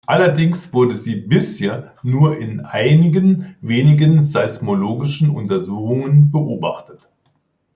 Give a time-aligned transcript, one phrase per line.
[0.07, 7.07] Allerdings wurde sie bisher nur in einigen wenigen seismologischen Untersuchungen beobachtet.